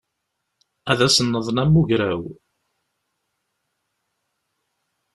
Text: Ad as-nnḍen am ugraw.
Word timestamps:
Ad 0.91 0.99
as-nnḍen 1.05 1.61
am 1.63 1.73
ugraw. 1.81 2.21